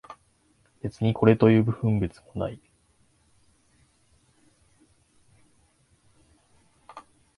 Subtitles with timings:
[0.81, 2.59] 別にこれという分別も出ない